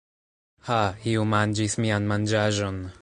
[0.69, 0.77] Ha,
[1.11, 2.83] iu manĝis mian manĝaĵon!